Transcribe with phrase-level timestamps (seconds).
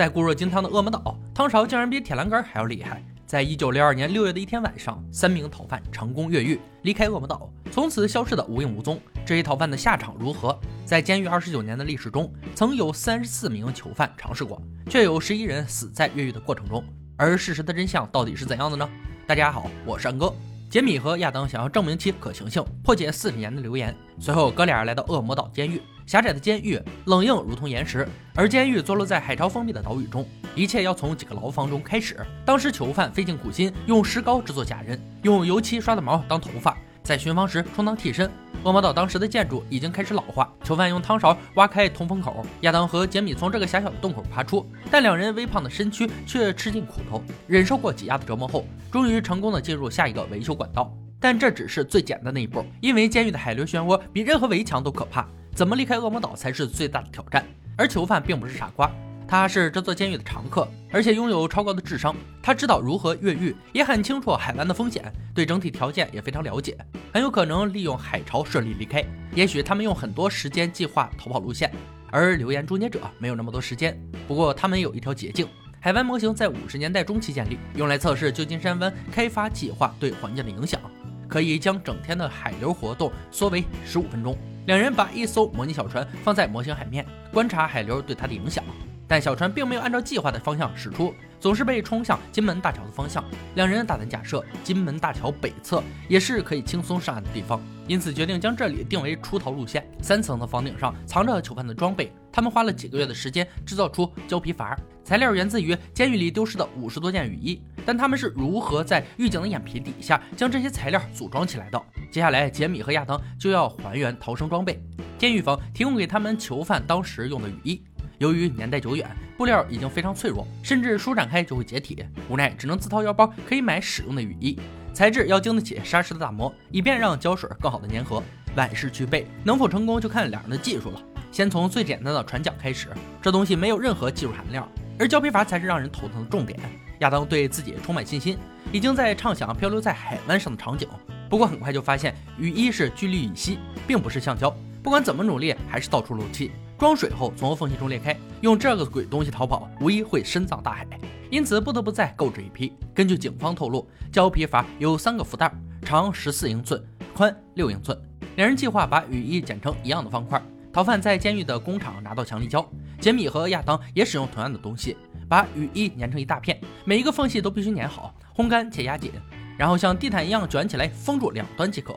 [0.00, 3.04] 在固若金汤的恶魔岛，汤勺竟然比铁栏杆还要厉害。
[3.26, 8.98] 在一九六二年六月的一天晚上，三名逃犯成功越狱，离开恶魔岛，从此消失的无影无踪。
[9.26, 10.58] 这些逃犯的下场如何？
[10.86, 14.58] 在监狱二十九年的历史中，曾有三十四名囚犯尝试过，
[14.88, 16.82] 却有十一人死在越狱的过程中。
[17.18, 18.88] 而事实的真相到底是怎样的呢？
[19.26, 20.34] 大家好，我是安哥。
[20.70, 23.92] 杰米和亚当想要证明其可行性，破解四十年的流言。
[24.20, 25.82] 随后，哥俩来到恶魔岛监狱。
[26.06, 30.24] 狭窄的监狱，冷硬如同岩石，而监狱坐落在海潮封闭的岛屿中。
[30.54, 32.24] 一切要从几个牢房中开始。
[32.44, 38.30] 当时囚犯费尽苦心，用石膏制作假人，用油漆刷的毛当头发，在巡防时充当替身。
[38.62, 42.46] 恶魔岛当时的建筑已经开始老化，囚犯用汤勺挖开通风口。
[42.60, 50.96] 亚当和杰米从这个狭小的洞口爬出，但两人微胖的身躯却吃尽苦头，忍受过挤压的折磨后，终于成功的进入下一个维修管道。
[51.18, 55.26] 但这只是最简单的一步，因为监狱的海流漩涡比任何围墙都可怕。
[55.56, 57.44] 怎么离开恶魔岛才是最大的挑战，
[57.76, 58.88] 而囚犯并不是傻瓜，
[59.30, 62.16] 他是这座监狱的常客，而且拥有超高的智商。
[62.42, 66.76] 他知道如何越狱，也很清楚海湾的风险，对整体条件也非常了解，
[67.14, 69.04] 很有可能利用海潮顺利离开。
[69.32, 71.70] 也许他们用很多时间计划逃跑路线，
[72.10, 73.96] 而流言终结者没有那么多时间。
[74.26, 75.46] 不过他们有一条捷径，
[75.78, 80.80] 海湾模型在五十年代中期建立，用来测试旧金山湾开发计划对环境的影响，
[81.28, 84.36] 可以将整天的海流活动缩为十五分钟。
[84.66, 88.64] 两人把一艘模拟小船放在模型海面，观察海流对它的影响。
[89.10, 93.24] 但小船并没有按照计划的方向驶出，总是被冲向金门大桥的方向。
[93.56, 99.84] 两人大胆假设，金门大桥北侧也是可以轻松上岸的地方，因此决定将这里定为出逃路线。
[100.00, 107.60] 三层的房顶上藏着囚犯的装备，他们花了几个月的时间制造出胶皮筏，材料源自于监狱里丢失的五十多件雨衣。
[107.84, 111.82] 但他们是如何在狱警的眼皮底下将这些材料组装起来的？
[112.12, 114.80] 接下来，杰米和亚当就要还原逃生装备。
[115.18, 117.82] 监狱方提供给他们囚犯当时用的雨衣。
[118.20, 122.04] 由于年代久远，布料已经非常脆弱，甚至舒展开就会解体。
[122.28, 124.60] 无奈只能自掏腰包，可以买使用的雨衣，
[124.92, 128.22] 材质要经得起砂石的打磨，以便让胶水更好的粘合。
[128.56, 131.02] 万事俱备，能否成功就看两人的技术了。
[131.32, 132.88] 先从最简单的船桨开始，
[133.22, 136.60] 这东西没有任何技术含量，而胶皮筏才是让人头疼的重点。
[136.98, 138.36] 亚当对自己充满信心，
[138.70, 140.86] 已经在畅想漂流在海湾上的场景。
[141.30, 144.54] 不过很快就发现，雨衣是聚氯乙烯，并不是橡胶。
[144.82, 146.50] 不管怎么努力，还是到处漏气。
[146.80, 150.86] 装水后从缝隙中裂开，用这个鬼东西逃跑，无疑会深葬大海。
[151.28, 152.72] 因此不得不再购置一批。
[152.94, 155.52] 根据警方透露，胶皮筏有三个福袋，
[155.82, 156.82] 长十四英寸，
[157.14, 157.94] 宽六英寸。
[158.36, 160.42] 两人计划把雨衣剪成一样的方块。
[160.72, 162.66] 逃犯在监狱的工厂拿到强力胶，
[162.98, 164.96] 杰米和亚当也使用同样的东西，
[165.28, 169.12] 把雨衣粘成一大片，每一个缝隙都必须粘好，烘干且压紧，
[169.58, 171.94] 然后像地毯一样卷起来封住两端即可。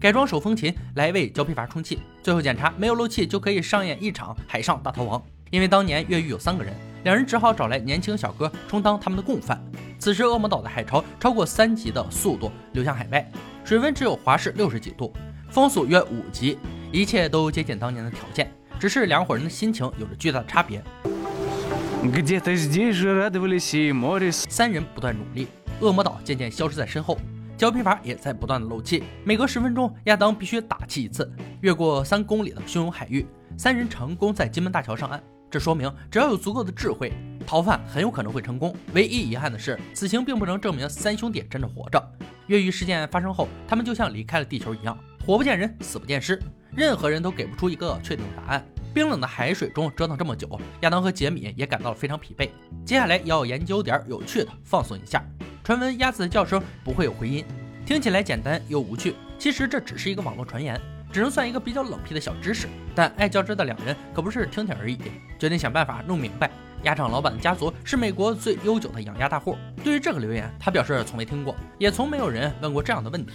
[0.00, 5.22] 改装手风琴来为胶皮筏充气，最后检查没有漏气，就可以上演一场海上大逃亡。
[5.50, 6.74] 因为当年越狱有三个人，
[7.04, 9.62] 两人只好找来年轻小哥充当他们的共犯。
[9.98, 13.30] 此时恶魔岛的海潮超过三级的速度流向海外，
[13.64, 15.12] 水温只有华氏六十几度，
[15.48, 16.58] 风速约五级，
[16.92, 20.82] 一切都接近当年的条件，只是两伙人的心情有着巨大的差别。
[24.48, 25.46] 三人不断努力，
[25.80, 27.18] 恶魔岛渐渐消失在身后。
[27.64, 31.32] 胶皮筏也在不断的漏气，每隔十分钟，亚当必须打气一次。
[31.62, 33.26] 越过三公里的汹涌海域，
[33.56, 35.18] 三人成功在金门大桥上岸。
[35.50, 37.10] 这说明，只要有足够的智慧，
[37.46, 38.76] 逃犯很有可能会成功。
[38.92, 42.12] 唯一遗憾的是，此行并不能证明三兄弟真的活着。
[42.48, 44.94] 越狱事件发生后，他们就像离开了地球一样，
[45.24, 46.38] 活不见人，死不见尸，
[46.76, 48.62] 任何人都给不出一个确定的答案。
[48.92, 52.50] 冰冷的海水中折腾这么久，亚当和杰米也感到了非常疲惫。
[52.84, 55.24] 接下来要研究点有趣的，放松一下。
[55.64, 57.42] 传闻鸭子的叫声不会有回音，
[57.86, 59.16] 听起来简单又无趣。
[59.38, 60.78] 其实这只是一个网络传言，
[61.10, 62.68] 只能算一个比较冷僻的小知识。
[62.94, 64.98] 但爱较真的两人可不是听听而已，
[65.38, 66.50] 决定想办法弄明白。
[66.82, 69.56] 鸭场老板的家族是美国最悠久的养鸭大户。
[69.82, 73.32] 对于这个留言，他表示从没听过，也从没有人问过这样的问题。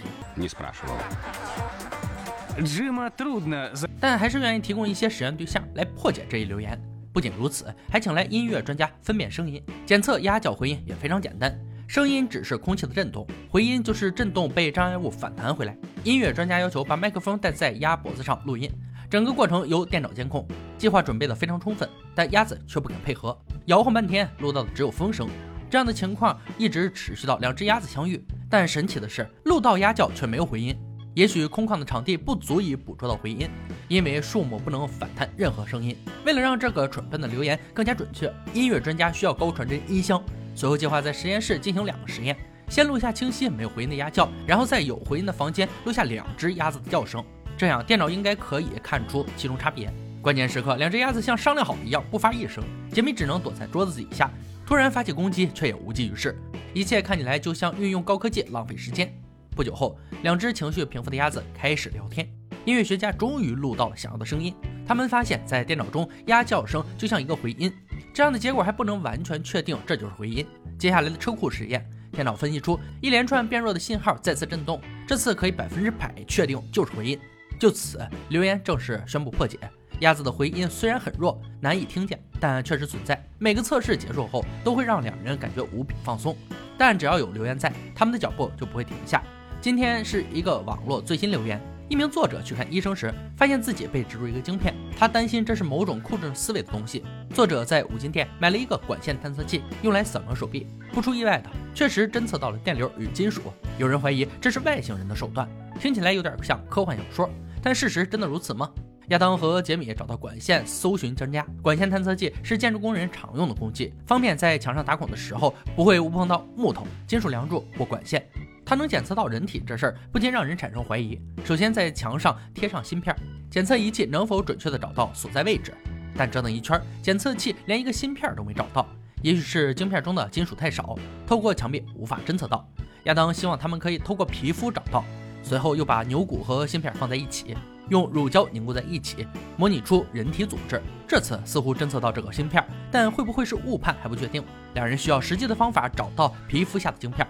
[3.99, 6.79] 但还是愿意提供一些实验对象来破解这一留言。
[7.11, 11.59] 不仅如此，还请来音乐专家分辨声音，检测鸭叫回音也非常简单。
[11.89, 15.75] 声音只是空气的震动，回音就是震动被障碍物反弹回来。
[16.03, 18.69] 音乐专家要求把麦克风戴在鸭脖子上录音，
[19.09, 20.47] 整个过程由电脑监控。
[20.77, 25.27] 计划准备的非常充分，但鸭子却不肯配合，摇晃半天，录到的只有风声。
[25.67, 30.77] 这样的情况一直持续到两只鸭子相遇，但神奇的是，录到鸭叫却没有回音。
[31.15, 33.49] 也许空旷的场地不足以捕捉到回音，
[33.87, 35.97] 因为树木不能反弹任何声音。
[36.23, 40.23] 为了让这个蠢笨的留言更加准确，音乐专家需要高传真音箱。
[40.59, 42.35] 随后计划在实验室进行两个实验，
[42.67, 47.23] 先录下清晰没有回音的鸭叫，然后在有回音的房间录下两只鸭子的叫声，
[47.57, 49.89] 这样电脑应该可以看出其中差别。
[50.21, 52.61] 关键时刻，两只鸭子像商量好一样不发一声，
[52.91, 54.29] 杰米只能躲在桌子底下，
[54.65, 56.37] 突然发起攻击，却也无济于事。
[56.73, 59.09] 一切看起来就像运用高科技浪费时间。
[59.55, 62.29] 不久后，两只情绪平复的鸭子开始聊天。
[62.65, 64.53] 音乐学家终于录到了想要的声音。
[64.85, 67.73] 他们发现，在电脑中，鸭叫声就像一个回音。
[68.13, 70.45] 这样的结果还不能完全确定这就是回音。
[70.77, 77.19] 接下来的车库实验，电脑分析出一连串变弱的信号再次震动，这次可以百分之百确定就是回音。
[77.59, 79.59] 就此，留言正式宣布破解。
[79.99, 83.21] 鸭子的回音虽然很弱，难以听见，但确实存在。
[83.37, 86.35] 每个测试结束后，都会让两人感觉无比放松。
[86.77, 89.21] 但只要有留言在，他们的脚步就不会停下。
[89.59, 97.03] 今天是一个网络最新留言：一名作者去看医生时，发现自己被植入一个晶片，他担心这是某种控制思维的东西。
[97.33, 100.67] 作者在五金店买了一个管线探测器，用来扫描手臂。
[100.93, 103.41] 不出意外的，确实侦测到了电流与金属。
[103.79, 105.49] 有人怀疑这是外星人的手段，
[105.79, 107.27] 听起来有点像科幻小说。
[107.59, 108.69] 但事实真的如此吗？
[109.07, 111.43] 亚当和杰米找到管线搜寻专家。
[111.59, 118.23] 管线探测器是建筑工人常用的工具，方便在墙上打孔的时候不会误碰到木头、金属梁柱或管线。
[118.69, 121.19] 它能检测到人体，这事儿不禁让人产生怀疑。
[121.43, 123.15] 首先，在墙上贴上芯片，
[123.49, 125.73] 检测仪器能否准确地找到所在位置？
[126.15, 128.87] 但折腾一圈，检测器连一个芯片都没找到。
[129.23, 130.95] 也许是晶片中的金属太少，
[131.25, 132.63] 透过墙壁无法侦测到。
[133.05, 135.03] 亚当希望他们可以透过皮肤找到。
[135.41, 137.57] 随后又把牛骨和芯片放在一起，
[137.89, 139.25] 用乳胶凝固在一起，
[139.57, 140.79] 模拟出人体组织。
[141.07, 144.43] 这次似乎侦测到这个芯片，但会不会是误判还不确定。
[144.75, 147.27] 两人需要实际的方法找到皮肤下的晶片。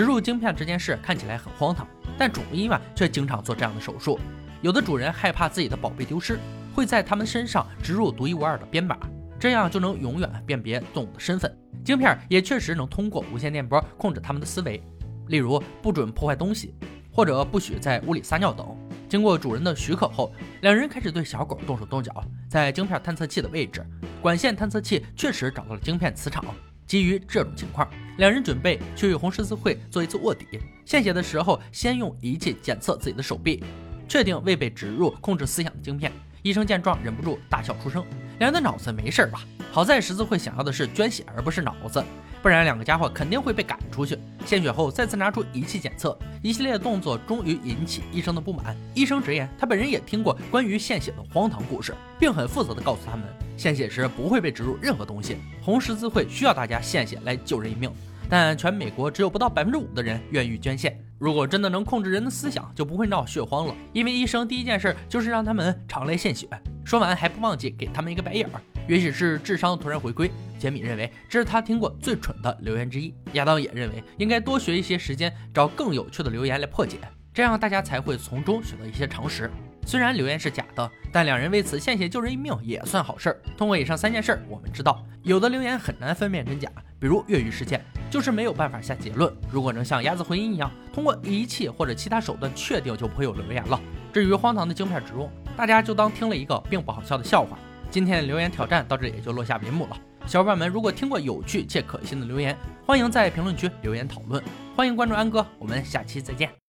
[0.00, 1.86] 植入晶片这件事看起来很荒唐，
[2.16, 4.18] 但宠物医院却经常做这样的手术。
[4.62, 6.38] 有的主人害怕自己的宝贝丢失，
[6.74, 8.96] 会在它们身上植入独一无二的编码，
[9.38, 11.54] 这样就能永远辨别动物的身份。
[11.84, 14.82] 晶片也确实能通过无线电波控制它们的思维，
[15.28, 16.74] 例如不准破坏东西。
[17.12, 18.74] 或者不许在屋里撒尿等。
[19.06, 20.32] 经过主人的许可后，
[20.62, 22.24] 两人开始对小狗动手动脚。
[22.48, 23.84] 在晶片探测器的位置，
[24.22, 26.42] 管线探测器确实找到了晶片磁场。
[26.90, 27.88] 基于这种情况，
[28.18, 30.44] 两人准备去红十字会做一次卧底。
[30.84, 33.62] 献血的时候，先用仪器检测自己的手臂，
[34.08, 36.10] 确定未被植入控制思想的晶片。
[36.42, 38.04] 医生见状，忍不住大笑出声。
[38.40, 39.44] 两人的脑子没事吧？
[39.70, 42.02] 好在十字会想要的是捐血，而不是脑子。
[42.42, 44.18] 不然两个家伙肯定会被赶出去。
[44.44, 48.76] 献血后再次拿出仪器检测，一系列动作终于引起医生的不满。
[48.96, 53.24] 医生直言，他本人也听过关于献血的荒唐故事，并很负责地告诉他们，
[53.60, 55.36] 献血时不会被植入任何东西。
[55.60, 57.92] 红十字会需要大家献血来救人一命，
[58.26, 60.98] 但全美国只有不到百分之五的人愿意捐献。
[61.18, 63.74] 如果真的能控制人的思想，就不会闹血荒了。
[63.92, 66.48] 因为医生第一件事就是让他们常来献血。
[66.86, 68.62] 说完还不忘记给他们一个白眼儿。
[68.88, 73.14] 也许是智商突然回归，杰米认为这是他听过最蠢的留言之一。
[73.34, 76.96] 亚当也认为应该多学一些时间，找更有趣的留言来破解，
[77.34, 79.50] 这样大家才会从中学到一些常识。
[79.90, 83.40] 虽然留言是假的，但两人为此献血救人一命也算好事儿。
[83.58, 86.70] 通过以上三件事，我们知道有的留言很难分辨真假，
[87.00, 87.84] 比如越狱事件。
[88.08, 89.32] 就是没有办法下结论。
[89.50, 93.80] 如果能像鸭子回音一样，通过仪器或者其他手段确定，就不会有留言了。
[94.12, 97.58] 至于荒唐的晶片植入，大家就当听了一个并不好笑的笑话。
[97.90, 99.96] 今天的留言挑战到这里也就落下帷幕了。
[100.24, 104.40] 小伙伴们，如果听过有趣且可信的留言，欢迎在评论区留言讨论。
[104.76, 106.59] 欢迎关注安哥，我们下期再见。